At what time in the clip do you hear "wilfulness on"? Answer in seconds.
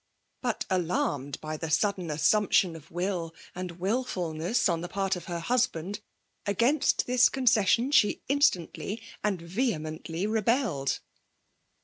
3.79-4.81